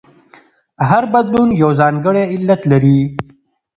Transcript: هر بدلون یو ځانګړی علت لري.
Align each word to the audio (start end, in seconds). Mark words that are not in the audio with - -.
هر 0.89 1.03
بدلون 1.13 1.49
یو 1.61 1.71
ځانګړی 1.79 2.23
علت 2.33 2.61
لري. 2.71 2.99